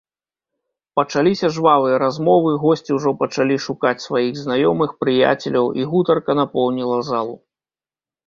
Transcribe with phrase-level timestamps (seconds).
[0.99, 7.35] Пачаліся жвавыя размовы, госці ўжо пачалі шукаць сваіх знаёмых, прыяцеляў, і гутарка напоўніла залу.